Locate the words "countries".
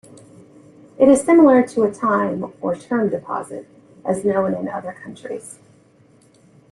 4.93-5.59